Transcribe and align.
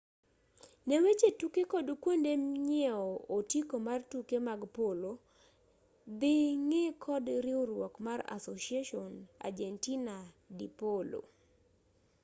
ne 0.87 0.95
weche 1.03 1.29
tuke 1.39 1.61
kod 1.71 1.87
kuonde 2.03 2.31
nyiewo 2.67 3.13
otiko 3.37 3.75
mar 3.87 3.99
tuke 4.11 4.37
mag 4.47 4.61
polo 4.77 5.11
dhi 6.19 6.35
ng'i 6.67 6.83
kod 7.05 7.25
riwruok 7.45 7.93
mar 8.05 8.19
asociacion 8.37 9.11
argentina 9.47 10.15
de 10.57 10.67
polo 10.79 11.21